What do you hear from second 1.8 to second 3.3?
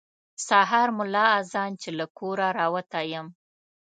چې له کوره راوتی یم.